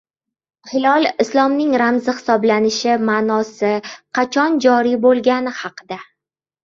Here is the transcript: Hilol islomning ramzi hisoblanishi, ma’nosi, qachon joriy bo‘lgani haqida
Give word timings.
Hilol 0.69 1.03
islomning 1.23 1.75
ramzi 1.81 2.15
hisoblanishi, 2.21 2.95
ma’nosi, 3.11 3.71
qachon 4.21 4.57
joriy 4.67 4.99
bo‘lgani 5.05 5.55
haqida 5.63 6.01